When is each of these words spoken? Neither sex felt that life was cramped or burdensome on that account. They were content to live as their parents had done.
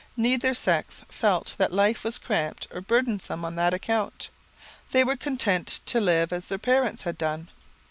Neither 0.17 0.55
sex 0.55 1.03
felt 1.09 1.53
that 1.59 1.71
life 1.71 2.03
was 2.03 2.17
cramped 2.17 2.65
or 2.71 2.81
burdensome 2.81 3.45
on 3.45 3.55
that 3.57 3.71
account. 3.71 4.31
They 4.89 5.03
were 5.03 5.15
content 5.15 5.79
to 5.85 6.01
live 6.01 6.33
as 6.33 6.47
their 6.47 6.57
parents 6.57 7.03
had 7.03 7.19
done. 7.19 7.49